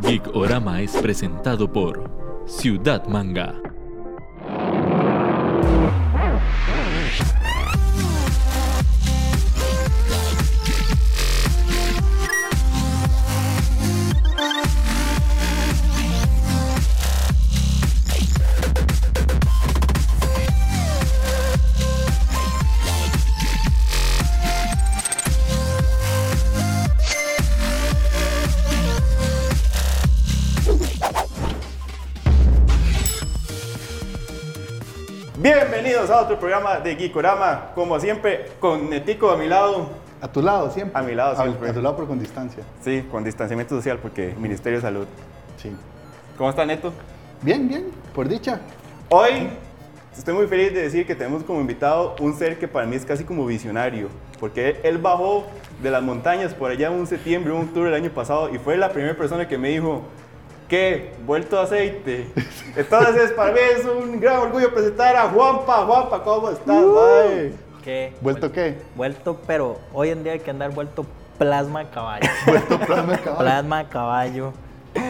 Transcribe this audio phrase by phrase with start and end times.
[0.00, 2.08] Geek Orama es presentado por
[2.46, 3.67] Ciudad Manga.
[36.38, 39.88] Programa de Geekorama, como siempre, con Netico a mi lado.
[40.20, 40.98] A tu lado siempre.
[40.98, 41.70] A mi lado siempre.
[41.70, 42.62] A, tu lado pero con distancia.
[42.82, 45.06] Sí, con distanciamiento social porque Ministerio de Salud.
[45.56, 45.70] Sí.
[46.36, 46.92] ¿Cómo está Neto?
[47.42, 48.60] Bien, bien, por dicha.
[49.08, 49.48] Hoy
[50.16, 53.04] estoy muy feliz de decir que tenemos como invitado un ser que para mí es
[53.04, 54.08] casi como visionario,
[54.40, 55.46] porque él bajó
[55.82, 58.76] de las montañas por allá en un septiembre, un tour el año pasado, y fue
[58.76, 60.02] la primera persona que me dijo,
[60.68, 61.12] ¿qué?
[61.26, 62.28] Vuelto a aceite.
[62.76, 65.84] Entonces, para mí es un gran orgullo presentar a Juanpa.
[65.86, 66.66] Juanpa, ¿cómo estás?
[66.66, 67.52] bye?
[67.82, 68.12] ¿Qué?
[68.20, 68.78] ¿Vuelto qué?
[68.94, 71.06] Vuelto, pero hoy en día hay que andar vuelto
[71.38, 72.28] plasma de caballo.
[72.46, 73.38] Vuelto plasma de caballo.
[73.38, 74.52] plasma de caballo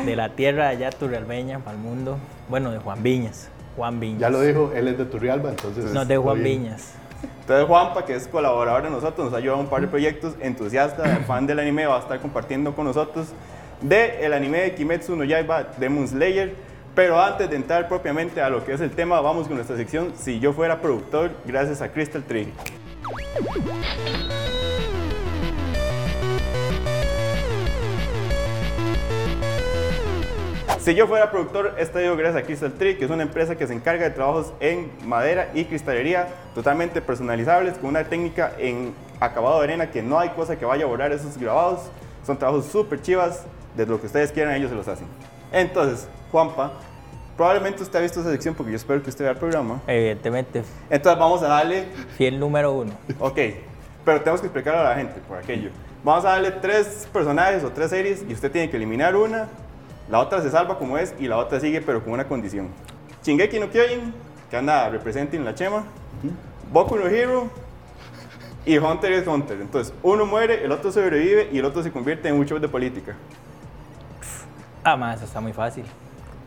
[0.05, 2.19] de la tierra de allá turrialbeña para el mundo.
[2.49, 3.49] Bueno, de Juan Viñas.
[3.77, 4.21] Juan Viñas.
[4.21, 5.93] Ya lo dijo, él es de Turrialba, entonces.
[5.93, 6.63] No, de Juan bien.
[6.63, 6.95] Viñas.
[7.41, 10.35] Entonces Juanpa, que es colaborador de nosotros, nos ha ayudado a un par de proyectos,
[10.41, 13.29] entusiasta, fan del anime, va a estar compartiendo con nosotros
[13.81, 16.55] de el anime de Kimetsu no Yaiba Demon Slayer.
[16.95, 20.15] Pero antes de entrar propiamente a lo que es el tema, vamos con nuestra sección
[20.17, 22.53] Si yo fuera productor, gracias a Crystal Tree.
[30.81, 33.75] Si yo fuera productor, digo gracias a Crystal Tree, que es una empresa que se
[33.75, 39.65] encarga de trabajos en madera y cristalería totalmente personalizables, con una técnica en acabado de
[39.65, 41.83] arena que no hay cosa que vaya a borrar esos grabados.
[42.25, 43.45] Son trabajos súper chivas,
[43.85, 45.07] de lo que ustedes quieran, ellos se los hacen.
[45.53, 46.73] Entonces, Juanpa,
[47.37, 49.81] probablemente usted ha visto esa sección porque yo espero que usted vea el programa.
[49.87, 51.85] Evidentemente, Entonces vamos a darle
[52.17, 52.93] fiel número uno.
[53.21, 53.39] Ok,
[54.05, 55.71] pero tenemos que explicarlo a la gente por aquello.
[56.03, 59.49] Vamos a darle tres personajes o tres series y usted tiene que eliminar una,
[60.11, 62.69] la otra se salva como es y la otra sigue pero con una condición.
[63.23, 64.13] Shingeki no Kyojin,
[64.51, 65.85] que anda representing la chema,
[66.73, 67.49] Boku no Hero
[68.67, 69.61] y Hunter x Hunter.
[69.61, 72.69] Entonces, uno muere, el otro sobrevive y el otro se convierte en un show de
[72.69, 73.15] política.
[74.93, 75.85] Ah, más, está muy fácil.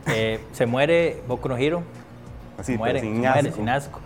[0.07, 1.83] Eh, se muere Boku no Hero.
[2.57, 3.55] Así, se muere, pero sin se muere asco.
[3.55, 3.99] sin asco.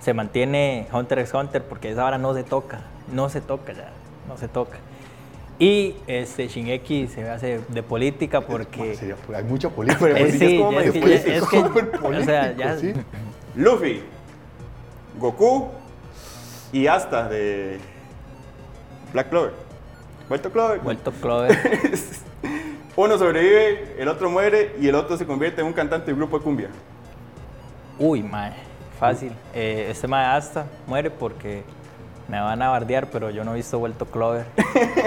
[0.00, 2.80] Se mantiene Hunter x Hunter porque esa hora no se toca.
[3.12, 3.90] No se toca ya.
[4.28, 4.78] No se toca.
[5.58, 8.94] Y este Shingeki se hace de política porque.
[8.94, 9.98] Sería- hay mucha política.
[10.00, 13.60] Pero Eh, sí es como medio es es que- súper o sea, ya, político, sí.
[13.60, 14.02] Luffy,
[15.18, 15.68] Goku
[16.72, 17.78] y hasta de
[19.12, 19.52] Black Clover.
[20.28, 20.78] ¿Vuelto Clover?
[20.80, 21.58] vuelto Clover.
[23.02, 26.38] Uno sobrevive, el otro muere y el otro se convierte en un cantante del grupo
[26.38, 26.68] de cumbia.
[27.98, 28.52] Uy, mae,
[28.96, 29.32] fácil.
[29.52, 31.64] Eh, este mae hasta muere porque
[32.28, 34.46] me van a bardear, pero yo no he visto vuelto Clover.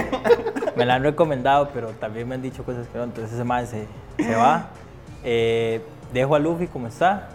[0.76, 3.06] me la han recomendado, pero también me han dicho cosas que no.
[3.06, 4.72] Entonces ese mae se, se va.
[5.24, 5.80] Eh,
[6.12, 7.30] dejo a Luffy como está.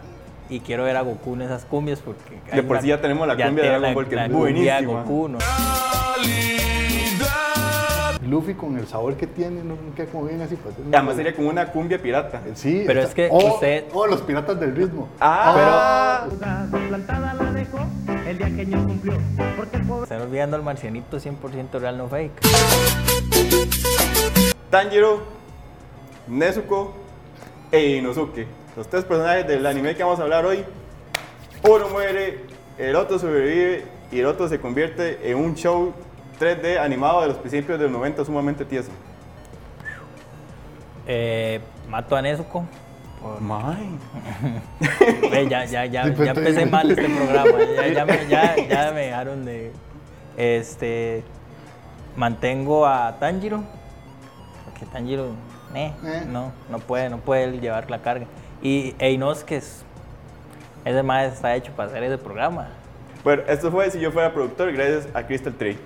[0.51, 2.39] Y quiero ver a Goku en esas cumbias porque...
[2.55, 4.83] De por sí ya tenemos la cumbia de Dragon Ball, que es de buenísima.
[4.83, 5.39] Goku, ¿no?
[8.31, 10.55] Luffy con el sabor que tiene, no queda como bien así.
[10.57, 12.41] Pues, Y Además sería como una cumbia pirata.
[12.55, 15.09] Sí, Pero está- es que o, usted- o los piratas del ritmo.
[15.21, 16.27] Ah,
[16.89, 17.79] plantada la dejó
[18.29, 19.15] el día que año cumplió.
[19.57, 22.33] Porque el pobre Están olvidando al marcianito 100% real, no fake.
[24.71, 25.23] Tanjiro,
[26.29, 26.95] Nezuko
[27.73, 28.47] e Inosuke.
[28.77, 30.65] Los tres personajes del anime que vamos a hablar hoy.
[31.69, 32.45] Uno muere,
[32.79, 35.93] el otro sobrevive y el otro se convierte en un show
[36.41, 38.91] 3D animado de los principios del 90 sumamente tieso.
[41.07, 42.65] Eh, mato a Nezuko.
[43.21, 43.99] por- May.
[45.51, 47.59] Ya, ya, ya, Sí, pues, ya empecé mal este programa.
[47.77, 49.73] Ya, ya me, ya, ya me dejaron de.
[50.37, 51.23] Este.
[52.17, 53.63] Mantengo a Tanjiro.
[54.65, 55.27] Porque Tanjiro.
[55.75, 56.23] eh, Eh.
[56.29, 58.27] No, no puede, no puede llevar la carga.
[58.63, 59.85] Y Einosuke es.
[60.85, 62.69] Ese más está hecho para hacer ese programa.
[63.23, 65.77] Bueno, esto fue Si Yo Fuera Productor, gracias a Crystal Tree.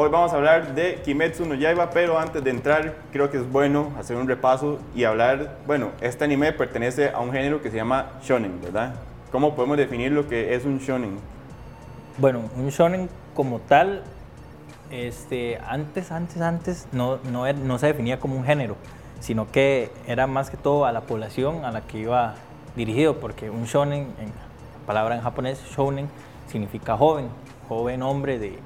[0.00, 3.50] Hoy vamos a hablar de Kimetsu no Yaiba, pero antes de entrar, creo que es
[3.50, 7.78] bueno hacer un repaso y hablar, bueno, este anime pertenece a un género que se
[7.78, 8.94] llama shonen, ¿verdad?
[9.32, 11.18] ¿Cómo podemos definir lo que es un shonen?
[12.16, 14.04] Bueno, un shonen como tal,
[14.92, 18.76] este, antes, antes, antes, no, no, no se definía como un género,
[19.20, 22.34] sino que era más que todo a la población a la que iba
[22.76, 26.08] dirigido, porque un shonen, en, la palabra en japonés, shounen,
[26.46, 27.28] significa joven,
[27.68, 28.58] joven hombre de,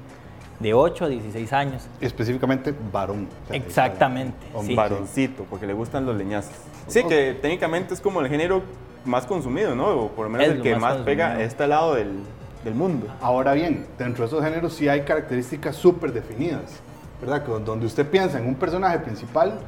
[0.59, 1.87] de 8 a 16 años.
[1.99, 3.27] Específicamente varón.
[3.45, 4.75] O sea, Exactamente, sí.
[4.75, 6.53] Varoncito, porque le gustan los leñazos.
[6.87, 8.61] Sí, que técnicamente es como el género
[9.05, 9.87] más consumido, ¿no?
[9.87, 12.19] O por lo menos Es el lo que más más pega a este lado del,
[12.63, 13.07] del mundo.
[13.21, 16.79] Ahora bien, dentro de esos géneros sí hay características súper definidas,
[17.19, 17.43] ¿verdad?
[17.43, 19.59] Que Donde usted piensa en un personaje principal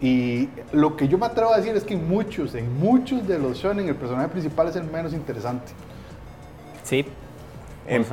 [0.00, 3.38] y lo que yo me atrevo a decir es que en muchos, en muchos de
[3.38, 5.72] los shonen el personaje principal es el menos interesante.
[6.82, 7.06] Sí.
[7.86, 8.04] Em,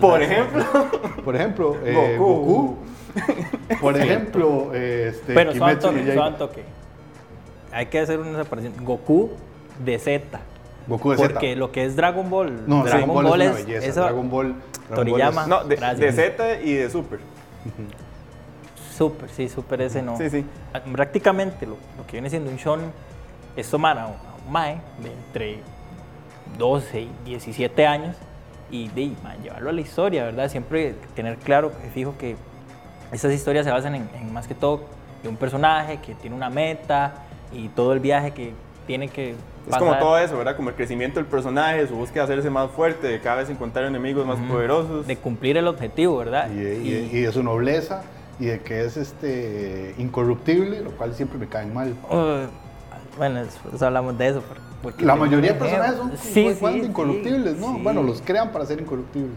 [0.00, 0.64] por ejemplo,
[1.24, 2.34] Por ejemplo, eh, Goku.
[2.44, 2.76] Goku.
[3.80, 6.62] Por ejemplo, este, Pero suave Kimetsu toque.
[7.72, 8.72] Hay que hacer una separación.
[8.84, 9.30] Goku
[9.84, 10.40] de Z.
[10.86, 11.28] Goku de Z.
[11.28, 13.86] Porque lo que es Dragon Ball, No, Dragon Ball, es una belleza.
[13.86, 15.42] eso- Dragon Ball, Dragon Ball Toriyama.
[15.42, 17.18] es- no, de, de Z y de Super.
[19.00, 20.14] Super, sí, super ese no.
[20.18, 20.44] Sí, sí.
[20.74, 22.92] Ah, Prácticamente lo, lo que viene siendo un shonen
[23.56, 25.58] es tomar a un, a un mae de entre
[26.58, 28.14] 12 y 17 años
[28.70, 29.12] y de,
[29.42, 30.50] llevarlo a la historia, ¿verdad?
[30.50, 32.36] Siempre tener claro, que fijo que
[33.10, 34.82] estas historias se basan en, en más que todo
[35.22, 37.14] de un personaje que tiene una meta
[37.54, 38.52] y todo el viaje que
[38.86, 39.30] tiene que
[39.66, 40.56] Es como todo eso, ¿verdad?
[40.56, 43.86] Como el crecimiento del personaje, su búsqueda de hacerse más fuerte, de cada vez encontrar
[43.86, 45.06] enemigos más poderosos.
[45.06, 46.50] de cumplir el objetivo, ¿verdad?
[46.50, 48.02] y, y- y de su nobleza
[48.40, 51.94] y de que es este incorruptible, lo cual siempre me cae mal.
[52.10, 52.46] Uh,
[53.18, 54.42] bueno, después hablamos de eso.
[54.82, 57.74] porque La mayoría de personajes son Sí, igual de sí, incorruptibles, ¿no?
[57.74, 57.80] sí.
[57.82, 59.36] Bueno, los crean para ser incorruptibles.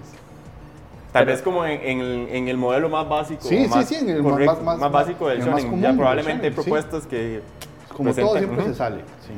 [1.11, 3.41] Tal Pero- vez como en, en el, en el modelo más básico.
[3.43, 5.59] Sí, o sí, más sí, en el correcto, más- más- básico del en el más
[5.61, 5.69] shonen.
[5.71, 6.69] común Ya probablemente hay shonen, sí.
[6.71, 7.41] propuestas que.
[7.95, 8.69] Como todo siempre Ujú.
[8.69, 9.33] se sale, sí.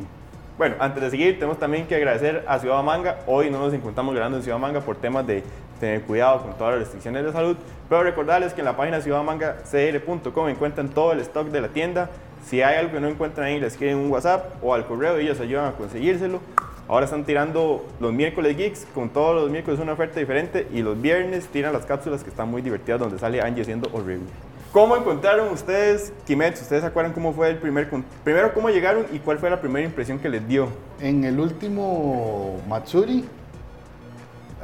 [0.57, 3.17] Bueno, antes de seguir, tenemos también que agradecer a Ciudad Manga.
[3.27, 5.43] Hoy no nos encontramos grabando en Ciudad Manga por temas de
[5.79, 7.57] tener cuidado con todas las restricciones de salud.
[7.89, 12.09] Pero recordarles que en la página ciudadmangacr.com encuentran todo el stock de la tienda.
[12.45, 15.39] Si hay algo que no encuentran ahí, les escriben un WhatsApp o al correo ellos
[15.39, 16.39] ayudan a conseguírselo.
[16.87, 20.67] Ahora están tirando los miércoles geeks, con todos los miércoles una oferta diferente.
[20.71, 24.27] Y los viernes tiran las cápsulas que están muy divertidas, donde sale Angie siendo horrible.
[24.71, 26.63] ¿Cómo encontraron ustedes Kimetsu?
[26.63, 27.89] ¿Ustedes se acuerdan cómo fue el primer...
[28.25, 30.67] Primero, ¿cómo llegaron y cuál fue la primera impresión que les dio?
[30.99, 33.23] En el último Matsuri,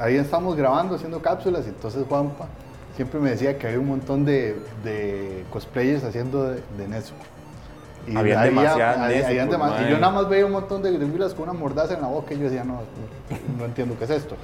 [0.02, 2.46] ahí estamos grabando, haciendo cápsulas, y entonces Juanpa
[2.96, 6.88] siempre me decía que había un montón de, de cosplayers haciendo de, de.
[8.06, 9.90] Y Habían había- demasiadas había- y mae.
[9.90, 12.38] yo nada más veía un montón de gringuilas con una mordaza en la boca y
[12.38, 12.80] yo decía, no,
[13.58, 14.34] no entiendo qué es esto.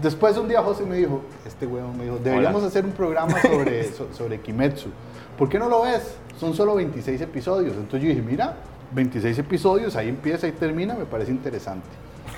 [0.00, 2.68] Después un día José me dijo, este huevón me dijo, deberíamos Hola.
[2.68, 4.90] hacer un programa sobre, so- sobre Kimetsu.
[5.36, 6.14] ¿Por qué no lo ves?
[6.38, 7.72] Son solo 26 episodios.
[7.74, 8.54] Entonces yo dije, mira,
[8.92, 11.88] 26 episodios, ahí empieza y termina, me parece interesante.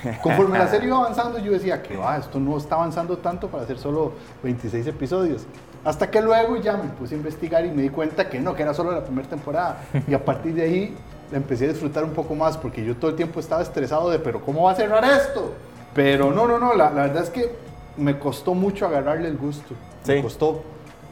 [0.23, 3.63] Conforme la serie iba avanzando, yo decía que va, esto no está avanzando tanto para
[3.63, 4.13] hacer solo
[4.43, 5.43] 26 episodios.
[5.83, 8.63] Hasta que luego ya me puse a investigar y me di cuenta que no, que
[8.63, 9.81] era solo la primera temporada.
[10.07, 10.95] Y a partir de ahí
[11.31, 14.19] la empecé a disfrutar un poco más porque yo todo el tiempo estaba estresado de,
[14.19, 15.53] pero ¿cómo va a cerrar esto?
[15.93, 17.55] Pero no, no, no, la, la verdad es que
[17.97, 19.73] me costó mucho agarrarle el gusto.
[20.07, 20.21] Me Sí.
[20.21, 20.61] costó,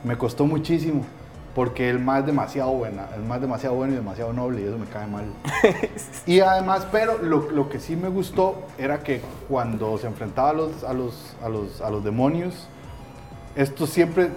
[0.03, 1.03] me costó muchísimo.
[1.59, 4.77] Porque el más es demasiado buena, el más demasiado bueno y demasiado noble y eso
[4.77, 5.25] me cae mal.
[6.25, 9.19] Y además, pero lo, lo que sí me gustó era que
[9.50, 12.69] cuando se enfrentaba a los, a los, a los, a los demonios,
[13.57, 14.29] esto siempre,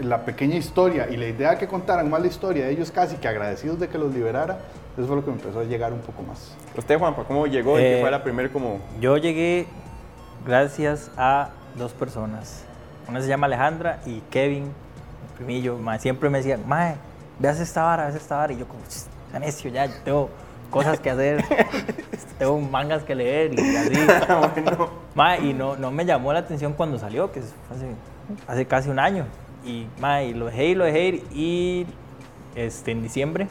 [0.00, 3.78] la pequeña historia y la idea que contaran más la historia, ellos casi que agradecidos
[3.78, 4.60] de que los liberara,
[4.96, 6.56] eso fue lo que me empezó a llegar un poco más.
[6.74, 8.78] Usted, Juanpa, ¿cómo llegó y qué Eh, fue la primera como...
[9.02, 9.66] Yo llegué
[10.46, 12.64] gracias a dos personas.
[13.06, 14.72] Una se llama Alejandra y Kevin,
[15.44, 15.78] primillo.
[15.78, 16.96] mae, siempre me decían, Mae,
[17.38, 18.52] veas esta vara, veas esta vara.
[18.52, 20.30] Y yo como, "Ch, está necio ya, yo tengo
[20.70, 21.44] cosas que hacer,
[22.38, 23.94] tengo mangas que leer y así.
[24.54, 27.86] bueno, Mae, y no, no me llamó la atención cuando salió, que es hace,
[28.46, 29.24] hace casi un año.
[29.64, 31.24] Y, mae, y lo dejé y lo dejé ir.
[31.32, 31.86] Y
[32.54, 33.48] este, en diciembre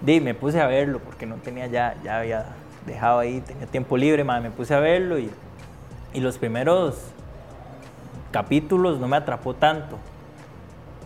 [0.00, 2.46] di, me puse a verlo porque no tenía ya, ya había
[2.86, 5.30] dejado ahí, tenía tiempo libre, mae, me puse a verlo y,
[6.14, 6.98] y los primeros
[8.32, 9.98] capítulos no me atrapó tanto.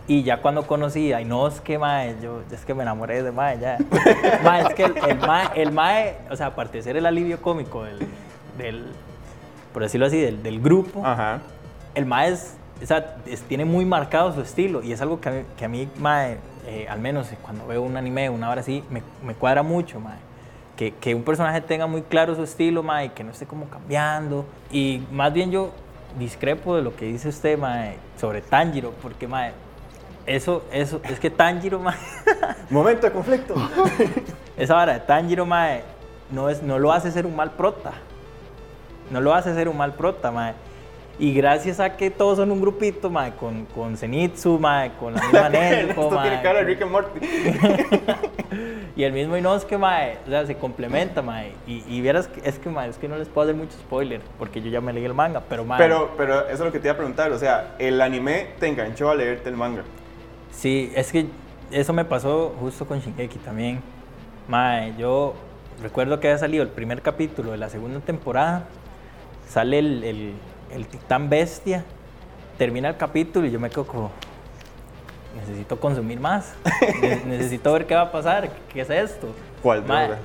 [0.07, 3.77] Y ya cuando conocí a Inosuke, mae, yo es que me enamoré de mae, ya.
[4.43, 7.41] Mae, es que el, el mae, el mae, o sea, aparte de ser el alivio
[7.41, 7.99] cómico del,
[8.57, 8.85] del
[9.73, 11.39] por decirlo así, del, del grupo, ajá.
[11.95, 15.29] el mae es, o sea, es- tiene muy marcado su estilo y es algo que
[15.29, 18.61] a mí, que a mí mae, eh, al menos cuando veo un anime, una hora
[18.61, 20.17] así, me, me cuadra mucho, mae.
[20.77, 24.45] Que, que un personaje tenga muy claro su estilo, mae, que no esté como cambiando.
[24.71, 25.71] Y más bien yo
[26.19, 29.51] discrepo de lo que dice usted, mae, sobre Tanjiro, porque, mae,
[30.25, 31.95] eso, eso, es que Tanjiro, mae,
[32.69, 33.55] Momento de conflicto.
[34.57, 35.83] esa vara de Tanjiro, mae,
[36.31, 37.93] no, es, no lo hace ser un mal prota.
[39.11, 40.53] No lo hace ser un mal prota, mae.
[41.17, 45.21] Y gracias a que todos son un grupito, mae, con, con Zenitsu, mae, con la
[45.21, 47.19] misma Nezuko, Esto tiene mae, cara de Rick and Morty.
[48.97, 51.53] y el mismo Inosuke, mae, o sea, se complementa, mae.
[51.67, 54.19] Y, y vieras, que, es que, mae, es que no les puedo hacer mucho spoiler,
[54.37, 56.79] porque yo ya me leí el manga, pero, mae, Pero, pero eso es lo que
[56.79, 57.31] te iba a preguntar.
[57.31, 59.83] O sea, el anime te enganchó a leerte el manga.
[60.57, 61.27] Sí, es que
[61.71, 63.81] eso me pasó justo con Shingeki también.
[64.47, 65.33] Mae, yo
[65.81, 68.63] recuerdo que había salido el primer capítulo de la segunda temporada,
[69.47, 70.33] sale el, el,
[70.71, 71.83] el titán bestia,
[72.57, 74.11] termina el capítulo y yo me quedo como,
[75.39, 76.53] necesito consumir más,
[77.01, 79.27] ne- necesito ver qué va a pasar, qué es esto.
[79.61, 80.21] ¿Cuál Mae, droga?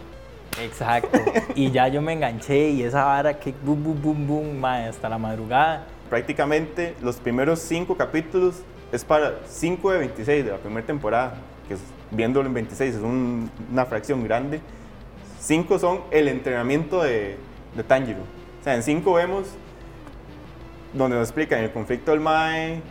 [0.63, 1.19] Exacto,
[1.55, 5.09] y ya yo me enganché y esa vara que boom, boom, boom, boom, mae, hasta
[5.09, 5.87] la madrugada.
[6.11, 8.57] Prácticamente los primeros cinco capítulos
[8.93, 11.35] es para 5 de 26 de la primera temporada,
[11.69, 11.81] que es,
[12.11, 14.61] viéndolo en 26 es un- una fracción grande.
[15.39, 17.37] Cinco son el entrenamiento de,
[17.77, 18.21] de Tanjiro.
[18.61, 19.47] O sea, en cinco vemos
[20.93, 22.83] donde nos explican el conflicto del Mae,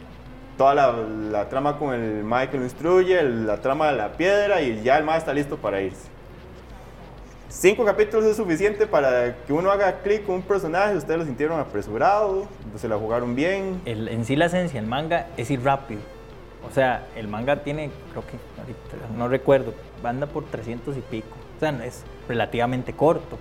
[0.58, 4.13] toda la, la trama con el Mae que lo instruye, el- la trama de la
[4.13, 6.08] piedra y ya el Mae está listo para irse.
[7.50, 11.60] Cinco capítulos es suficiente para que uno haga clic con un personaje, ustedes lo sintieron
[11.60, 13.82] apresurado, se la jugaron bien.
[13.86, 16.00] El- en sí la esencia del manga es ir rápido.
[16.70, 21.36] O sea, el manga tiene, creo que, ahorita no recuerdo, anda por 300 y pico.
[21.58, 23.39] O sea, es relativamente corto.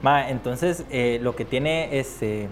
[0.00, 2.48] Ma, entonces, eh, lo que tiene este,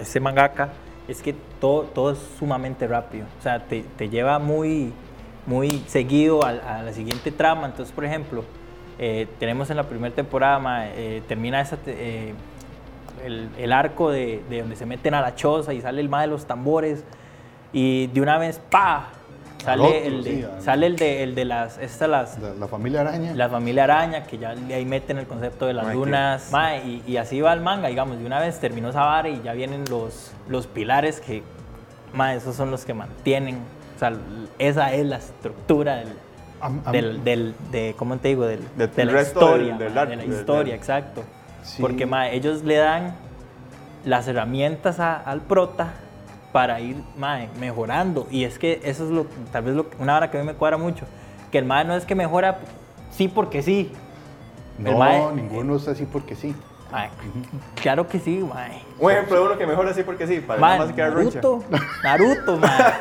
[0.00, 0.68] este mangaka
[1.08, 3.26] es que todo, todo es sumamente rápido.
[3.40, 4.92] O sea, te, te lleva muy,
[5.46, 7.66] muy seguido a, a la siguiente trama.
[7.66, 8.44] Entonces, por ejemplo,
[9.02, 11.96] eh, tenemos en la primera temporada, ma, eh, termina esa, te-
[12.28, 12.34] eh,
[13.24, 16.20] el, el arco de, de donde se meten a la choza y sale el ma
[16.20, 17.02] de los tambores
[17.72, 19.08] y de una vez ¡pa!
[19.64, 22.54] sale otro, el de, sí, al- sale el de, el de las estas las La,
[22.54, 23.34] la familia araña.
[23.34, 27.02] la familia araña que ya ahí meten el concepto de las qué- lunas Ma, y,
[27.06, 29.84] y así va el manga digamos de una vez terminó esa vara y ya vienen
[29.90, 31.42] los los pilares que
[32.14, 33.58] ma, esos son los que mantienen
[33.96, 34.12] o sea
[34.58, 36.08] esa es la estructura del
[36.60, 38.44] Am- am- del, del- de, ¿cómo te digo?
[38.46, 41.22] Del, Del de la historia, del- del ma, arte, de la historia, del- exacto.
[41.62, 41.80] Sí.
[41.82, 43.14] Porque ma, ellos le dan
[44.04, 45.92] las herramientas a- al prota
[46.52, 48.26] para ir ma, mejorando.
[48.30, 50.54] Y es que eso es lo, tal vez lo, una hora que a mí me
[50.54, 51.04] cuadra mucho.
[51.52, 52.58] Que el ma no es que mejora
[53.10, 53.92] sí porque sí.
[54.78, 56.54] El no, mae- ninguno es así porque sí.
[57.80, 58.66] Claro que sí, ma.
[58.98, 61.40] Un ejemplo de uno que mejor así porque sí, para Ma, nada más quedar roncha.
[61.40, 61.64] Naruto,
[62.02, 62.98] Naruto, ma.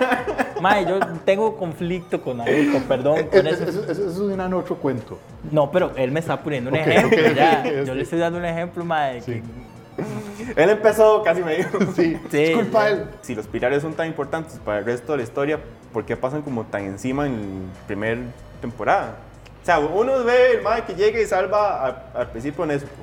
[0.61, 3.17] Ma, yo tengo conflicto con Naruto, perdón.
[3.19, 3.63] Eh, con eh, eso.
[3.63, 5.17] Eso, eso- eso es un otro cuento.
[5.51, 7.63] No, pero él me está poniendo un ejemplo, ok, ya.
[7.65, 9.21] ok, Yo le estoy dando un ejemplo, mae.
[9.21, 9.41] Sí.
[9.41, 11.77] que- Él empezó, casi me dijo.
[11.95, 13.05] Sí, Sí, es culpa él.
[13.21, 15.59] Si los pilares son tan importantes para el resto de la historia,
[15.91, 18.21] ¿por qué pasan como tan encima en la primera
[18.61, 19.15] temporada?
[19.61, 22.93] O sea, uno ve el mae que llega y salva al principio Nezuko.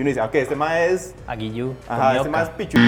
[0.00, 1.14] Y uno dice, ok, este mae es...
[1.26, 1.74] Aguillú.
[1.86, 2.78] Ajá, este mae es pichu.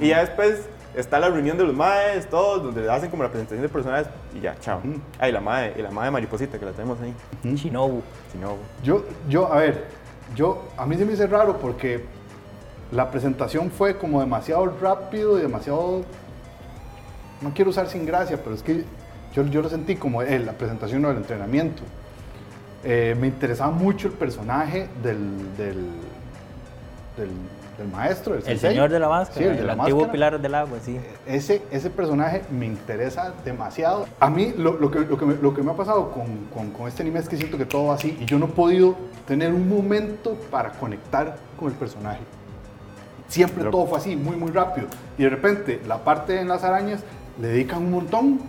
[0.00, 3.60] Y ya después está la reunión de los maes, todos, donde hacen como la presentación
[3.60, 4.80] de personajes y ya, chao.
[5.18, 7.12] Ay, la mae, y la mae mariposita que la tenemos ahí.
[7.54, 8.00] Shinobu.
[8.32, 9.84] Si no, Yo, yo, a ver,
[10.34, 12.06] yo, a mí se me hizo raro porque
[12.92, 16.02] la presentación fue como demasiado rápido y demasiado,
[17.42, 18.84] no quiero usar sin gracia, pero es que
[19.34, 21.82] yo, yo lo sentí como eh, la presentación o el entrenamiento.
[22.84, 25.76] Eh, me interesaba mucho el personaje del, del,
[27.16, 27.30] del,
[27.78, 29.38] del maestro, del El señor de la máscara.
[29.40, 30.12] Sí, el de el la antiguo máscara.
[30.12, 30.98] pilar del agua, sí.
[31.26, 34.06] Ese, ese personaje me interesa demasiado.
[34.20, 36.70] A mí lo, lo que, lo, que me, lo que me ha pasado con, con,
[36.70, 38.94] con este anime es que siento que todo va así y yo no he podido
[39.26, 42.20] tener un momento para conectar con el personaje.
[43.28, 44.86] Siempre Pero- todo fue así, muy, muy rápido.
[45.18, 47.00] Y de repente, la parte en las arañas
[47.40, 48.40] le dedican un montón.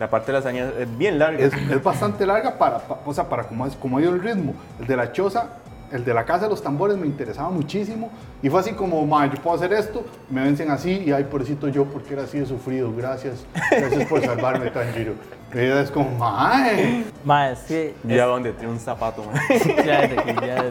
[0.00, 1.38] La parte de las arañas es bien larga.
[1.44, 4.22] Es, es bastante larga para, pa- o sea, para cómo, es, cómo ha ido el
[4.22, 4.54] ritmo.
[4.80, 5.46] El de la choza,
[5.92, 8.10] el de la casa de los tambores me interesaba muchísimo.
[8.42, 11.68] Y fue así como, ma, yo puedo hacer esto, me vencen así y ay, pobrecito
[11.68, 12.92] yo, porque era así de sufrido.
[12.96, 15.12] Gracias, gracias por salvarme, Tanjiro.
[15.54, 17.04] Y es como, mae.
[17.24, 17.94] Mae, es que.
[18.04, 20.64] Ya donde tiene un zapato, es- ya, ya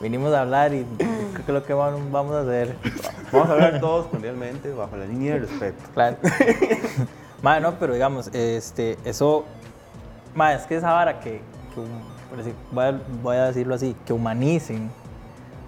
[0.00, 0.84] vinimos a hablar y
[1.32, 2.74] creo que lo que vamos vamos a hacer.
[3.32, 5.82] Vamos a hablar todos cordialmente, bajo la línea de respeto.
[5.94, 6.16] Claro.
[7.42, 9.44] Mae, no, pero digamos, este, eso.
[10.34, 11.40] Mae, es que esa vara que.
[11.74, 14.90] que hum- por decir- voy, a, voy a decirlo así, que humanicen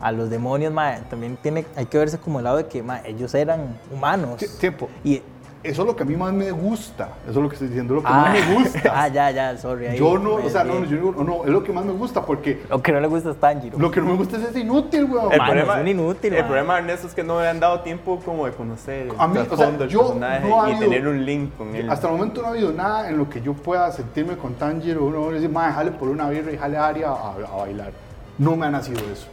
[0.00, 3.02] a los demonios, mae, también tiene, hay que verse como el lado de que mae,
[3.08, 4.38] ellos eran humanos.
[4.40, 4.88] Tie- Tiempo.
[5.04, 5.22] Y,
[5.62, 7.10] Eso es lo que a mí más me gusta.
[7.28, 8.80] Eso es lo que estoy diciendo, lo que ah, más me gusta.
[8.94, 9.88] ah, ya, ya, sorry.
[9.88, 11.92] ahí yo no, me o sea, no, yo digo, no, es lo que más me
[11.92, 13.78] gusta porque Lo que no le gusta es Tanjiro.
[13.78, 15.30] lo que no me gusta es ese inútil, weón.
[15.30, 18.20] El problema, es un inútil, el problema Ernesto es que no le han dado tiempo
[18.24, 21.26] como de conocer el A mí, o sea, yo no ha y habido- tener un
[21.26, 21.90] link con él.
[21.90, 25.04] Hasta el momento no ha habido nada en lo que yo pueda sentirme con Tanjiro.
[25.04, 27.92] Uno decir, madre, jale por una birra y jale a Aria a, a bailar.
[28.38, 29.26] No me ha nacido eso.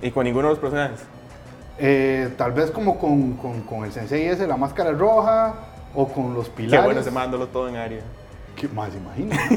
[0.00, 1.00] Y con ninguno de los personajes.
[1.78, 5.54] Eh, tal vez como con, con, con el sensei ese, la máscara roja,
[5.94, 6.84] o con los Qué pilares.
[6.84, 8.00] bueno se mandándolo todo en área.
[8.56, 9.36] ¿Qué más imagina?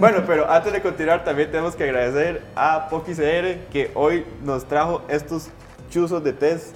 [0.00, 5.02] Bueno, pero antes de continuar también tenemos que agradecer a PokiCR que hoy nos trajo
[5.08, 5.50] estos
[5.88, 6.74] chuzos de test.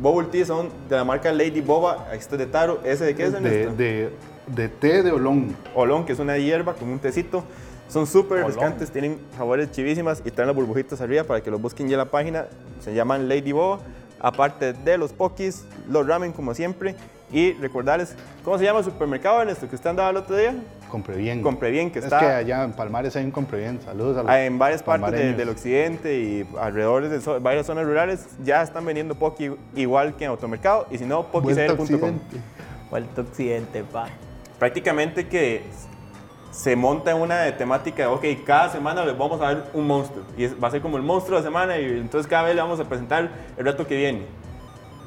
[0.00, 3.32] Bubble Tea son de la marca Lady Boba, este de Taro, ese de qué es
[3.32, 4.12] de, de,
[4.46, 5.56] de té de olón.
[5.74, 7.42] Olón, que es una hierba con un tecito.
[7.90, 11.88] Son súper refrescantes, tienen sabores chivísimas y traen las burbujitas arriba para que los busquen
[11.88, 12.46] ya en la página.
[12.80, 13.80] Se llaman Lady Boba.
[14.22, 16.94] Aparte de los pokis, los ramen como siempre.
[17.32, 20.54] Y recordarles, ¿cómo se llama el supermercado Ernesto que usted andaba el otro día?
[20.90, 21.42] Compre bien.
[21.42, 23.80] Compre bien, que es está que allá en Palmares hay un compre bien.
[23.84, 27.66] Saludos a los Ah, en varias partes de- del occidente y alrededor de zo- varias
[27.66, 31.76] zonas rurales ya están vendiendo Poki igual que en automercado y si no, Vuelta a
[31.76, 31.80] pokicr.com.
[31.82, 32.36] Occidente.
[32.90, 34.08] Vuelto occidente, pa.
[34.58, 35.62] Prácticamente que
[36.50, 40.24] se monta en una temática de, ok, cada semana les vamos a dar un monstruo
[40.36, 42.60] y va a ser como el monstruo de la semana y entonces cada vez le
[42.62, 44.26] vamos a presentar el reto que viene.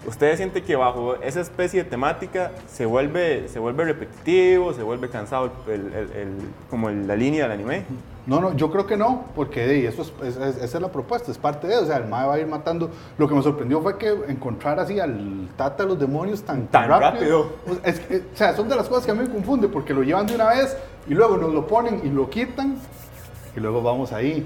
[0.05, 5.09] ¿Ustedes sienten que bajo esa especie de temática se vuelve, se vuelve repetitivo, se vuelve
[5.09, 6.37] cansado el- el- el-
[6.69, 7.85] como la línea del anime?
[8.25, 11.31] No, no, yo creo que no, porque eso es, es- es- esa es la propuesta,
[11.31, 12.89] es parte de, o sea, el mae va a ir matando.
[13.17, 16.89] Lo que me sorprendió fue que encontrar así al tata de los demonios tan, Tan
[16.89, 17.53] rápido.
[17.69, 18.01] O sea, es
[18.33, 20.35] o sea, son de las cosas que a mí me confunde, porque lo llevan de
[20.35, 20.75] una vez
[21.07, 22.77] y luego nos lo ponen y lo quitan
[23.55, 24.45] y luego vamos ahí.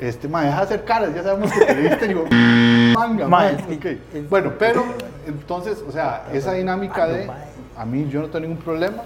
[0.00, 2.24] Este, mae, deja de hacer caras, ya sabemos que te viste y digo,
[2.94, 3.84] manga, mae, Mae, ok.
[4.14, 4.84] es- Bueno, pero
[5.26, 7.36] entonces, o sea, esa dinámica de, mae.
[7.76, 9.02] a mí yo no tengo ningún problema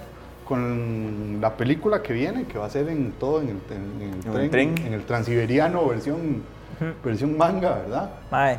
[0.47, 4.21] con la película que viene, que va a ser en todo, en el, en- en
[4.33, 6.43] el En el tren, en el transiberiano, versión,
[7.03, 8.11] versión manga, ¿verdad?
[8.31, 8.59] Mae,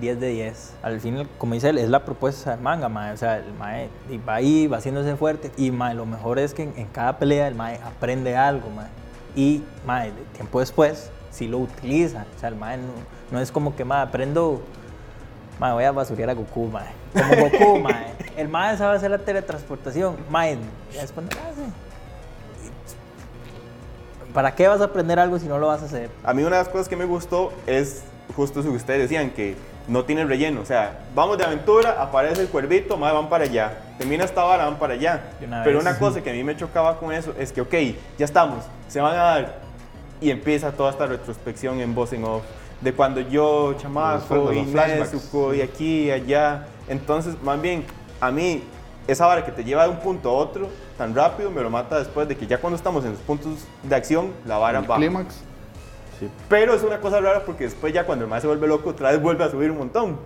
[0.00, 0.74] 10 de 10.
[0.82, 3.12] Al fin, como dice él, es la propuesta del manga, mae.
[3.12, 3.88] O sea, el mae
[4.26, 5.50] va ahí, va haciéndose fuerte.
[5.56, 8.88] Y mae, lo mejor es que en, en cada pelea el mae aprende algo, mae.
[9.36, 12.26] Y mae, tiempo después, sí lo utiliza.
[12.36, 12.92] O sea, el mae no,
[13.30, 14.62] no es como que mae, aprendo.
[15.58, 16.86] Mae, voy a basurear a Goku, mae.
[17.12, 18.14] Como Goku, mae.
[18.36, 20.16] El mae sabe hacer la teletransportación.
[20.30, 20.58] Mae,
[20.92, 21.62] ya después no lo hace.
[24.32, 26.10] ¿Para qué vas a aprender algo si no lo vas a hacer?
[26.22, 28.04] A mí una de las cosas que me gustó es
[28.36, 29.56] justo eso que ustedes decían, que
[29.88, 30.60] no tiene relleno.
[30.60, 33.78] O sea, vamos de aventura, aparece el cuervito, más van para allá.
[33.98, 35.22] Termina esta vara, van para allá.
[35.44, 35.86] Una Pero vez.
[35.86, 37.74] una cosa que a mí me chocaba con eso es que, ok,
[38.18, 39.54] ya estamos, se van a dar.
[40.20, 42.42] Y empieza toda esta retrospección en voz en off.
[42.80, 44.62] De cuando yo, chamaco, y.
[44.62, 46.66] Nezuko, y aquí y allá.
[46.86, 47.84] Entonces, más bien,
[48.20, 48.62] a mí,
[49.06, 51.98] esa vara que te lleva de un punto a otro tan rápido me lo mata
[51.98, 54.96] después de que ya cuando estamos en los puntos de acción, la vara baja.
[54.96, 55.36] clímax.
[56.18, 56.28] Sí.
[56.48, 59.10] Pero es una cosa rara porque después ya cuando el más se vuelve loco, otra
[59.10, 60.16] vez vuelve a subir un montón.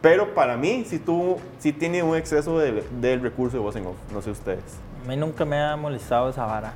[0.00, 3.86] Pero para mí sí, tuvo, sí tiene un exceso del, del recurso de voz en
[3.86, 4.62] off, no sé ustedes.
[5.04, 6.74] A mí nunca me ha molestado esa vara.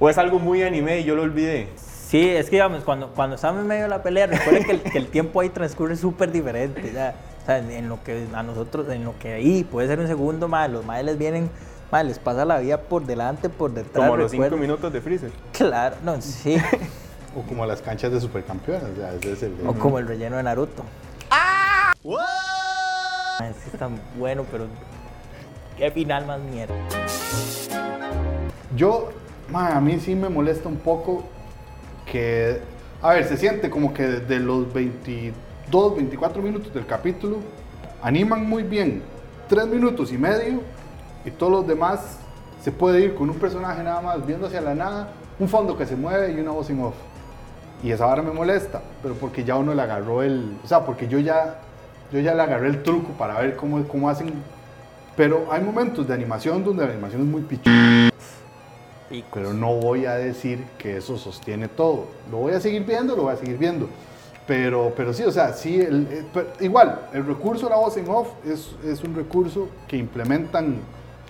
[0.00, 1.68] O es algo muy anime y yo lo olvidé.
[1.76, 4.82] Sí, es que digamos, cuando, cuando estamos en medio de la pelea, recuerden que el,
[4.82, 6.92] que el tiempo ahí transcurre súper diferente.
[6.92, 7.14] ya.
[7.42, 10.48] O sea, en lo que a nosotros, en lo que ahí puede ser un segundo
[10.48, 11.50] más, los madres les vienen,
[11.90, 14.04] más les pasa la vida por delante, por detrás.
[14.06, 14.60] Como los 5 recuerden.
[14.68, 15.32] minutos de Freezer.
[15.52, 16.56] Claro, no, sí.
[17.34, 19.54] O como las canchas de supercampeones, o sea, ese es el...
[19.66, 20.84] o como el relleno de Naruto.
[21.30, 21.94] ¡Ah!
[22.02, 24.66] Sí está bueno, pero
[25.78, 26.74] qué final más mierda.
[28.76, 29.10] Yo,
[29.50, 31.24] ma, a mí sí me molesta un poco
[32.04, 32.60] que,
[33.00, 37.38] a ver, se siente como que desde los 22, 24 minutos del capítulo
[38.02, 39.02] animan muy bien,
[39.48, 40.60] 3 minutos y medio,
[41.24, 42.18] y todos los demás
[42.62, 45.86] se puede ir con un personaje nada más viendo hacia la nada, un fondo que
[45.86, 46.94] se mueve y una voz en off.
[47.82, 51.08] Y esa vara me molesta, pero porque ya uno le agarró el, o sea, porque
[51.08, 51.56] yo ya,
[52.12, 54.32] yo ya le agarré el truco para ver cómo, cómo hacen.
[55.16, 58.10] Pero hay momentos de animación donde la animación es muy pichuda.
[59.34, 62.06] Pero no voy a decir que eso sostiene todo.
[62.30, 63.88] Lo voy a seguir viendo, lo voy a seguir viendo.
[64.46, 67.96] Pero, pero sí, o sea, sí, el- eh, pero igual, el recurso de la voz
[67.96, 70.76] en off es, es un recurso que implementan,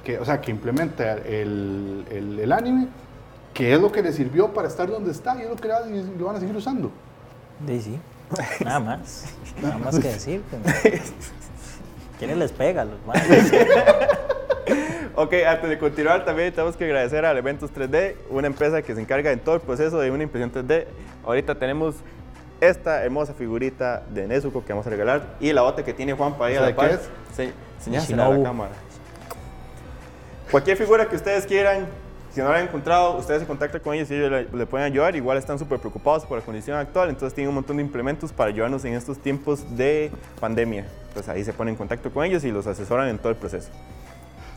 [0.04, 2.86] que, o sea, que implementa el, el- el anime,
[3.54, 5.68] que es lo que le sirvió para estar donde está y es lo que
[6.18, 6.90] lo van a seguir usando.
[7.66, 8.00] Sí, sí.
[8.64, 9.26] Nada más.
[9.60, 10.42] Nada más que decir.
[10.50, 11.12] pues.
[12.18, 12.94] ¿Quiénes les pega los?
[15.14, 19.00] Ok, antes de continuar también tenemos que agradecer a Elementos 3D, una empresa que se
[19.00, 20.86] encarga en todo el proceso de una impresión 3D.
[21.26, 21.96] Ahorita tenemos
[22.62, 26.32] esta hermosa figurita de Nezuko que vamos a regalar y la otra que tiene Juan
[26.38, 26.90] para ahí a ¿Sabe la par.
[28.20, 28.72] a la cámara.
[30.50, 31.86] Cualquier figura que ustedes quieran,
[32.32, 34.86] si no la han encontrado, ustedes se contactan con ellos y ellos le, le pueden
[34.86, 35.14] ayudar.
[35.16, 38.50] Igual están súper preocupados por la condición actual, entonces tienen un montón de implementos para
[38.50, 40.86] ayudarnos en estos tiempos de pandemia.
[41.14, 43.68] Pues ahí se ponen en contacto con ellos y los asesoran en todo el proceso.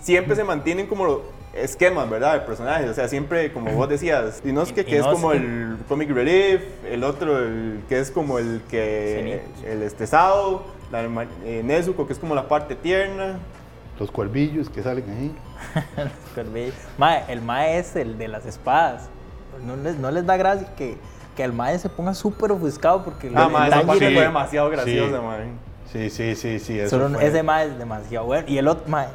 [0.01, 1.21] siempre se mantienen como
[1.53, 2.33] esquemas, ¿verdad?
[2.33, 5.35] De personajes, o sea, siempre, como vos decías, Inosuke, que es como Inosuke.
[5.35, 11.03] el comic relief, el otro, el que es como el que, el estresado, la,
[11.45, 13.39] eh, Nezuko, que es como la parte tierna,
[13.99, 15.35] Los cuervillos que salen ahí.
[16.29, 16.73] Super bello.
[16.97, 19.09] Mae, el mae es el de las espadas.
[19.65, 20.97] No les, no les da gracia que,
[21.35, 24.21] que el mae se ponga súper ofuscado porque Ah, le- ma, le esa parte fue
[24.23, 25.23] demasiado graciosa, Sí.
[25.23, 25.59] man.
[25.91, 26.79] Sí, sí, sí, sí.
[26.79, 27.25] Eso Solo fue.
[27.25, 28.45] ese mae es demasiado bueno.
[28.49, 29.07] Y el otro mae,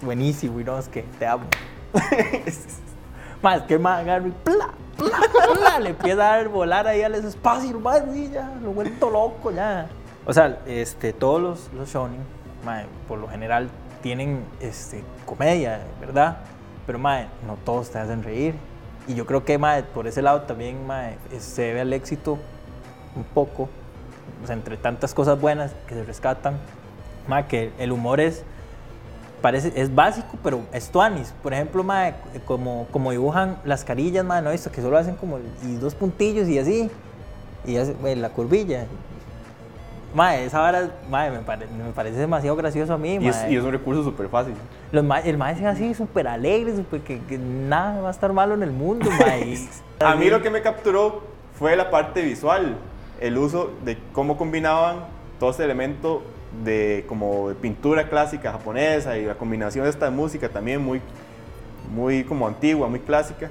[0.00, 1.44] buenísimo, y no, es que te amo.
[3.42, 5.20] mae, es que el mae agarra y pla, pla,
[5.58, 9.50] pla, le empieza a dar volar ahí al espacio, mae, y ya, lo vuelto loco
[9.50, 9.88] ya.
[10.24, 12.20] O sea, este, todos los, los shonen,
[12.64, 13.68] mae, por lo general
[14.02, 16.38] tienen este, comedia, ¿verdad?
[16.86, 18.54] Pero mae, no todos te hacen reír.
[19.08, 22.38] Y yo creo que mae, por ese lado también mae, se debe al éxito
[23.14, 23.68] un poco,
[24.42, 26.58] o sea, entre tantas cosas buenas que se rescatan,
[27.28, 28.44] mae, que el humor es,
[29.42, 31.32] parece, es básico, pero es tuanis.
[31.42, 32.14] Por ejemplo, mae,
[32.44, 34.50] como, como dibujan las carillas, mae, ¿no?
[34.50, 36.90] Esto que solo hacen como y dos puntillos y así,
[37.64, 38.86] y hace, mae, la curvilla.
[40.16, 43.52] Mae, esa vara, mae, me, pare- me parece demasiado gracioso a mí, Y es, mae.
[43.52, 44.54] y es un recurso súper fácil.
[44.90, 48.54] Los el maestro es así, súper alegre, súper que, que nada va a estar malo
[48.54, 49.58] en el mundo, mae.
[50.00, 51.22] A mí lo que me capturó
[51.58, 52.78] fue la parte visual,
[53.20, 55.00] el uso de cómo combinaban
[55.38, 56.22] todo ese elemento
[56.64, 61.02] de como de pintura clásica japonesa y la combinación de esta música también muy,
[61.94, 63.50] muy como antigua, muy clásica.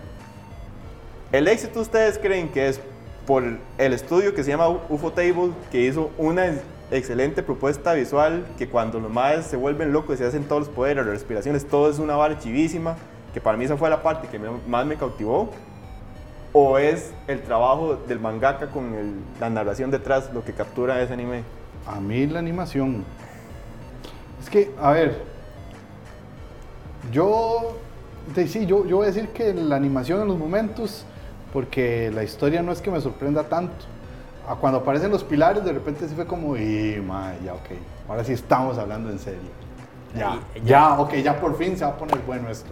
[1.32, 2.82] ¿El éxito ustedes creen que es
[3.26, 6.54] por el estudio que se llama UFO Table, que hizo una
[6.92, 10.70] excelente propuesta visual, que cuando los madres se vuelven locos y se hacen todos los
[10.70, 12.96] poderes, las respiraciones, todo es una vara chivísima,
[13.34, 15.50] que para mí esa fue la parte que más me cautivó?
[16.54, 18.94] ¿O es el trabajo del mangaka con
[19.42, 21.44] la narración detrás lo que captura ese anime?
[21.86, 23.04] A mí la animación.
[24.42, 25.22] Es que, a ver.
[27.12, 27.78] Yo.
[28.36, 31.06] sí, yo, yo voy a decir que la animación en los momentos.
[31.54, 33.74] Porque la historia no es que me sorprenda tanto.
[34.60, 36.56] Cuando aparecen los pilares, de repente sí fue como.
[36.58, 37.70] Y, ma, ya, ok.
[38.10, 39.40] Ahora sí estamos hablando en serio.
[40.16, 41.00] Ya, ya, ya.
[41.00, 42.70] ok, ya por fin se va a poner bueno esto.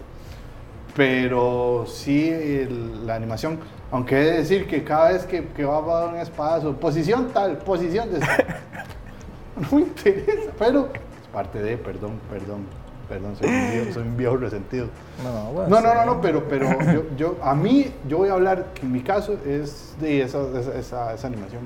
[0.96, 3.58] Pero sí, el- la animación,
[3.90, 7.30] aunque he de decir que cada vez que, que va a dar un espacio, posición
[7.32, 8.20] tal, posición de...
[9.56, 12.64] no me interesa, pero es parte de, perdón, perdón,
[13.08, 14.88] perdón, soy un viejo, soy un viejo resentido.
[15.22, 18.66] No, bueno, No, no, no, pero, pero yo, yo- a mí, yo voy a hablar
[18.74, 21.62] que en mi caso es de esa, esa, esa- esa animación.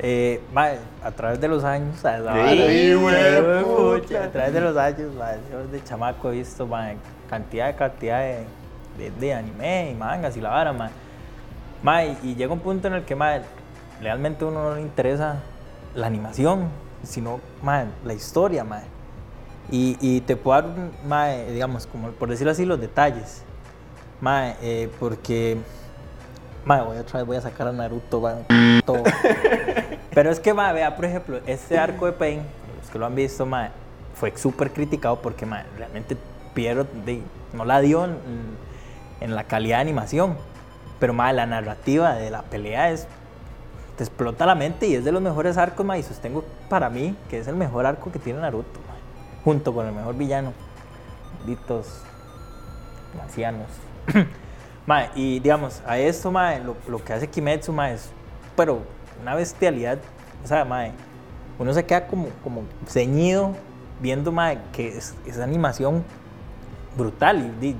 [0.00, 4.76] Eh, mae, a través de los años, a, Sí, güey, Pucha, a través de los
[4.76, 6.96] años, mae, yo de chamaco he visto mae,
[7.28, 8.44] cantidad de cantidad de,
[8.96, 10.90] de, de anime y mangas y la vara, mae.
[11.82, 13.42] Mae, y llega un punto en el que mae,
[14.00, 15.36] realmente a uno no le interesa
[15.96, 16.68] la animación,
[17.02, 18.84] sino mae, la historia, mae.
[19.70, 20.70] Y, y te puedo dar,
[21.06, 23.42] mae, digamos, como por decirlo así, los detalles.
[24.20, 25.58] Mae, eh, porque
[26.64, 29.02] Mae, voy otra vez voy a sacar a Naruto, mae, todo.
[30.14, 32.40] Pero es que, mae, vea, por ejemplo, este arco de Pain,
[32.80, 33.70] los que lo han visto, mae,
[34.14, 36.16] fue súper criticado porque, mae, realmente
[36.54, 38.16] Piero de- no la dio en,
[39.20, 40.36] en la calidad de animación.
[40.98, 43.06] Pero, mae, la narrativa de la pelea es...
[43.96, 47.16] Te explota la mente y es de los mejores arcos, mae, y sostengo para mí
[47.30, 48.78] que es el mejor arco que tiene Naruto,
[49.48, 50.52] junto con el mejor villano.
[51.38, 52.02] Malditos
[53.18, 53.66] ancianos.
[54.86, 58.10] Mae, y digamos, a esto, mae, lo, lo que hace Kimetsu, mae, es,
[58.56, 58.80] pero
[59.20, 59.98] una bestialidad,
[60.42, 60.92] o sea, mae,
[61.58, 63.52] uno se queda como, como ceñido
[64.00, 66.04] viendo, mae, que es, esa animación
[66.96, 67.76] brutal, y,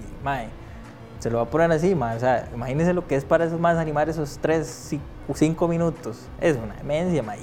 [1.19, 3.59] se lo va a poner así, mae, o sea, imagínense lo que es para esos
[3.59, 4.99] más animar esos 3,
[5.33, 7.39] 5 minutos, es una demencia, mae,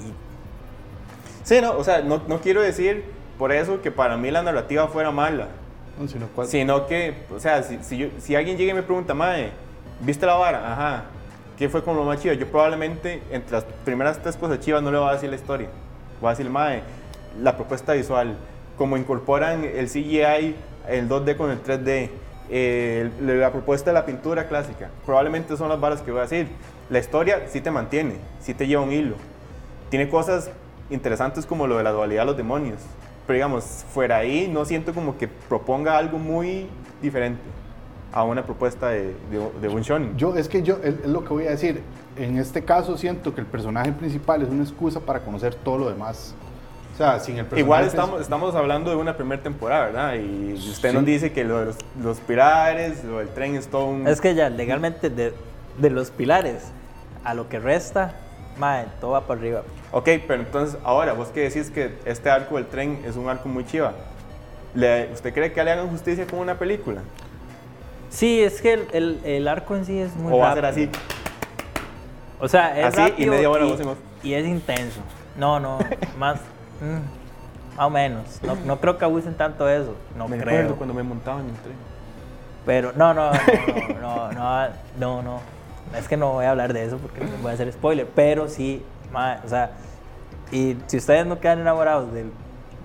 [1.42, 4.86] Sí, no, o sea, no, no quiero decir por eso que para mí la narrativa
[4.88, 5.48] fuera mala,
[5.98, 9.14] No, sino sino que, o sea, si, si, yo- si alguien llega y me pregunta,
[9.14, 9.50] Mae,
[10.00, 10.72] ¿viste la vara?
[10.72, 11.04] Ajá.
[11.58, 12.34] ¿Qué fue con lo más chido?
[12.34, 15.68] Yo probablemente entre las primeras tres cosas chivas no le voy a decir la historia.
[16.20, 16.82] Voy a decir, Mae,
[17.40, 18.36] la propuesta visual,
[18.76, 20.54] cómo incorporan el CGI,
[20.88, 22.10] el 2D con el 3D,
[22.50, 24.90] eh, la propuesta de la pintura clásica.
[25.06, 26.48] Probablemente son las varas que voy a decir.
[26.90, 29.14] La historia sí te mantiene, sí te lleva un hilo.
[29.88, 30.50] Tiene cosas
[30.90, 32.80] interesantes como lo de la dualidad de los demonios.
[33.26, 36.68] Pero digamos, fuera ahí no siento como que proponga algo muy
[37.02, 37.40] diferente
[38.12, 40.16] a una propuesta de, de, de un shonen.
[40.16, 41.82] Yo, es que yo, es, es lo que voy a decir.
[42.16, 45.88] En este caso siento que el personaje principal es una excusa para conocer todo lo
[45.90, 46.34] demás.
[46.94, 50.14] O sea, sin el personaje Igual estamos, estamos hablando de una primera temporada, ¿verdad?
[50.14, 50.94] Y usted Sí.
[50.96, 54.06] nos dice que lo de los, los pilares, lo del tren es todo un...
[54.06, 55.34] es que ya legalmente de,
[55.76, 56.62] de los pilares
[57.22, 58.14] a lo que resta,
[58.58, 59.62] mae, todo va para arriba.
[59.92, 63.48] Ok, pero entonces ahora, vos que decís que este arco del tren es un arco
[63.48, 63.92] muy chiva.
[64.74, 67.00] ¿Le- ¿Usted cree que le hagan justicia con una película?
[68.10, 70.62] Sí, es que el, el- el arco en sí es muy ¿O va a ser
[70.64, 70.90] rápido.
[70.90, 71.00] así?
[72.38, 73.64] O sea, es Así y rápido media hora
[74.22, 75.00] y, y es intenso.
[75.36, 75.78] No, no,
[76.18, 76.36] más,
[76.80, 78.24] mm, más o menos.
[78.42, 79.94] No, no creo que abusen tanto de eso.
[80.16, 80.46] No me creo.
[80.50, 81.74] recuerdo cuando me montaba en el tren.
[82.66, 83.38] Pero no, no, no,
[84.00, 85.40] no, no, no, no.
[85.94, 88.06] Es que no voy a hablar de eso porque voy a hacer spoiler.
[88.14, 89.72] Pero sí, ma, o sea,
[90.50, 92.30] y si ustedes no quedan enamorados del,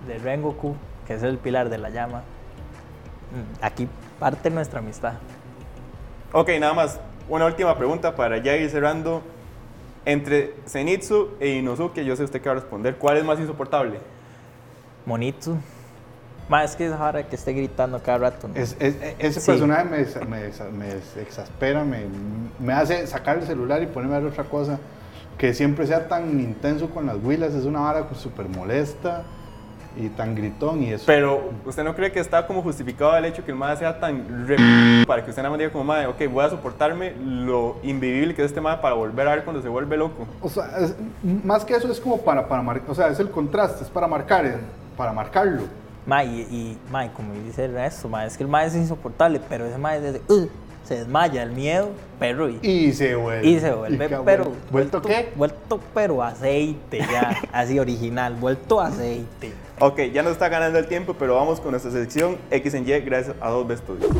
[0.08, 0.76] del Rengoku,
[1.08, 3.88] que es el pilar de la llama, mm, aquí
[4.20, 5.14] parte nuestra amistad.
[6.32, 7.00] Ok, nada más.
[7.28, 9.22] Una última pregunta para ya ir cerrando.
[10.04, 12.96] Entre Zenitsu e Inosuke, yo sé usted que va a responder.
[12.96, 14.00] ¿Cuál es más insoportable?
[15.06, 15.58] Monitsu.
[16.52, 18.50] Más es que es ahora que esté gritando cada rato.
[18.50, 18.56] ¿no?
[18.56, 19.46] Es- es- ese Sí.
[19.52, 22.02] personaje me, me me exaspera, me,
[22.60, 24.78] me hace sacar el celular y ponerme a ver otra cosa.
[25.38, 29.24] Que siempre sea tan intenso con las huilas, es una vara súper molesta
[29.96, 31.06] y tan gritón y eso.
[31.08, 34.46] Pero, ¿usted no cree que está como justificado el hecho que el madre sea tan
[34.46, 34.58] re
[35.08, 38.42] para que usted nada más diga como madre, ok, voy a soportarme lo invivible que
[38.44, 40.28] es este madre para volver a ver cuando se vuelve loco?
[40.42, 43.30] O sea, es- más que eso es como para, para marcar, o sea, es el
[43.32, 44.60] contraste, es para marcar,
[44.98, 45.64] para marcarlo.
[46.06, 49.40] Ma, y, y ma, como dice el resto, ma, es que el ma es insoportable,
[49.48, 50.50] pero ese ma es desde, "Ugh",
[50.84, 53.48] se desmaya el miedo, perro, y, Y se vuelve.
[53.48, 54.46] y se vuelve, y pero...
[54.46, 55.32] vuel- ¿Vuelto qué?
[55.36, 59.54] Vuelto, pero aceite, ya, así original, vuelto aceite.
[59.80, 63.00] Ok, ya nos está ganando el tiempo, pero vamos con nuestra sección X en Y
[63.02, 64.12] gracias a 2B Studios.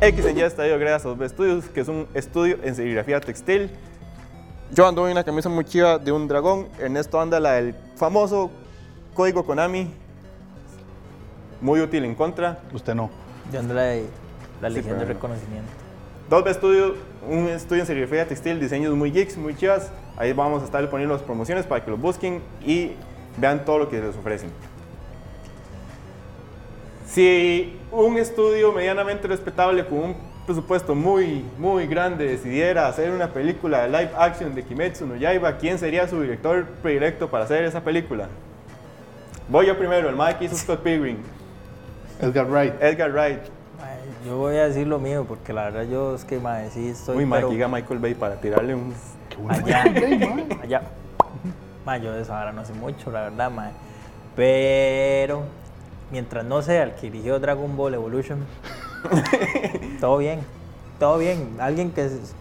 [0.00, 3.20] X en Y está yo gracias a 2B Studios, que es un estudio en serigrafía
[3.20, 3.70] textil.
[4.74, 6.66] Yo ando en una camisa muy chiva de un dragón.
[6.80, 8.50] Ernesto anda la del famoso
[9.14, 9.88] código Konami.
[11.60, 12.58] Muy útil en contra.
[12.72, 13.08] Usted no.
[13.52, 13.94] Yo ando la,
[14.60, 15.70] la Sí, legión de reconocimiento.
[16.28, 16.94] 2B Studio,
[17.30, 19.92] un estudio en serigrafía textil, diseños muy geeks, muy chivas.
[20.16, 22.92] Ahí vamos a estar poniendo las promociones para que los busquen y
[23.36, 24.50] vean todo lo que les ofrecen.
[27.06, 33.82] Si un estudio medianamente respetable con un presupuesto muy, muy grande decidiera hacer una película
[33.82, 37.82] de live action de Kimetsu no Yaiba, ¿quién sería su director predilecto para hacer esa
[37.82, 38.28] película?
[39.48, 41.18] Voy yo primero, el Mike hizo Scott Pilgrim,
[42.20, 42.74] Edgar Wright.
[42.80, 43.40] Edgar Wright.
[44.26, 47.18] Yo voy a decir lo mío, porque la verdad yo es que, ma, sí estoy...
[47.18, 48.94] Uy, Mike, pero diga Michael Bay para tirarle un...
[49.28, 49.66] Qué bueno.
[49.66, 49.82] allá,
[50.62, 50.82] allá.
[51.84, 53.72] Ma, yo de esa vara no sé mucho, la verdad, ma.
[54.34, 55.42] Pero,
[56.10, 58.46] mientras no sea el que dirigió Dragon Ball Evolution,
[60.00, 60.40] todo bien,
[60.98, 61.56] todo bien.
[61.58, 62.04] Alguien que...
[62.06, 62.34] es-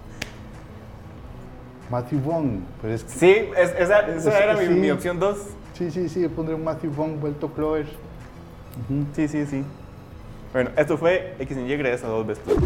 [1.89, 2.65] Matthew Vaughn.
[2.81, 4.73] Pero es que- Sí, es- esa, esa Es- era mi, sí.
[4.73, 5.37] mi opción 2.
[5.77, 7.85] sí, sí, sí, pondré un Matthew Vaughn vuelto Clover.
[9.15, 9.63] Sí, sí, sí.
[10.51, 12.63] Bueno, esto fue X en Y gracias a dos vestuarios.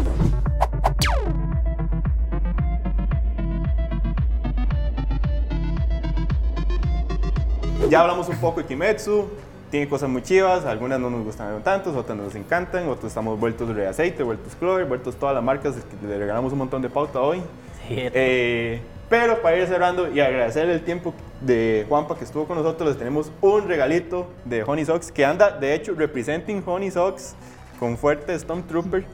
[7.88, 9.28] Ya hablamos un poco de Kimetsu.
[9.70, 13.74] Tiene cosas muy chivas, algunas no nos gustan tanto, otras nos encantan, otros estamos vueltos
[13.74, 15.74] de aceite, vueltos Clover, vueltos todas las marcas,
[16.06, 17.42] le regalamos un montón de pauta hoy.
[17.90, 22.88] Eh, pero para ir cerrando y agradecerle el tiempo de Juanpa que estuvo con nosotros,
[22.88, 27.34] les tenemos un regalito de Honey Socks que anda, de hecho, representing Honey Socks
[27.78, 29.04] con fuerte Stormtrooper,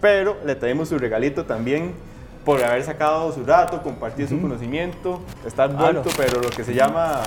[0.00, 1.94] pero le traemos su regalito también
[2.44, 7.22] por haber sacado su rato, compartir su conocimiento, estar vuelto, pero lo que se llama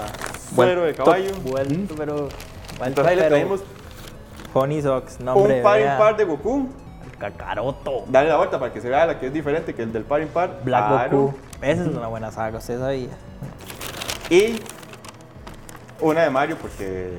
[0.53, 1.31] suero de caballo.
[1.43, 2.29] Vuelto, pero...
[2.83, 3.61] Entonces ahí le traemos
[4.53, 5.57] Honey Socks, nombre.
[5.57, 6.69] un par vea, impar de Goku.
[7.11, 8.03] el Kakaroto.
[8.07, 10.21] Dale la vuelta para que se vea la que es diferente que el del par
[10.21, 10.59] impar.
[10.63, 11.17] Black Claro.
[11.17, 11.33] Goku.
[11.61, 13.09] Esa es una buena saga, usted sabía.
[14.29, 14.59] Y
[16.01, 17.11] una de Mario porque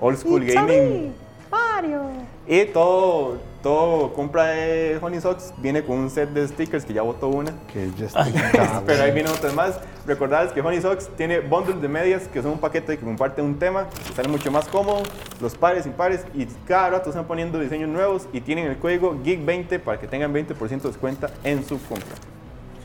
[0.00, 1.14] old school gaming.
[1.50, 2.00] Mario.
[2.46, 7.02] Y todo, todo compra de Honey Socks viene con un set de stickers que ya
[7.02, 7.52] botó una.
[7.72, 8.08] Que ya
[8.52, 8.84] cabrón.
[8.86, 9.78] Pero ahí vienen otras más.
[10.06, 13.58] Recordarles que Honey Socks tiene bundles de medias que son un paquete que comparte un
[13.58, 15.02] tema, que sale mucho más cómodo,
[15.40, 19.78] los pares, impares y cada rato están poniendo diseños nuevos y tienen el código GEEK20
[19.78, 22.16] para que tengan 20% de descuento en su compra.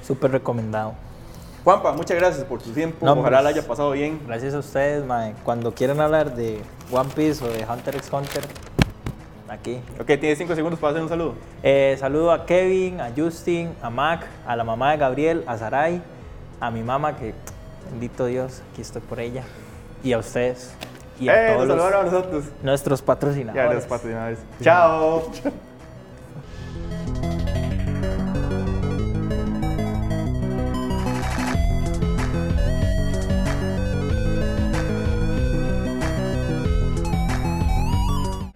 [0.03, 0.93] Súper recomendado.
[1.63, 3.05] Juanpa, muchas gracias por tu tiempo.
[3.05, 4.21] No, Ojalá la pues, haya pasado bien.
[4.25, 5.33] Gracias a ustedes, mae.
[5.43, 8.43] Cuando quieran hablar de One Piece o de Hunter x Hunter,
[9.49, 9.81] aquí.
[9.99, 11.33] Ok, tienes 5 segundos para hacer un saludo.
[11.63, 16.01] Eh, saludo a Kevin, a Justin, a Mac, a la mamá de Gabriel, a Sarai,
[16.59, 17.33] a mi mamá, que
[17.91, 19.43] bendito Dios, aquí estoy por ella,
[20.03, 20.71] y a ustedes,
[21.19, 22.45] y a Eh, todos nos los- a nosotros.
[22.63, 23.67] nuestros patrocinadores.
[23.69, 24.39] Ya, los patrocinadores.
[24.61, 25.23] Chao.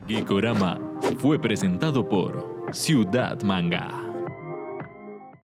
[0.07, 0.79] Geekorama
[1.19, 4.10] fue presentado por Ciudad Manga.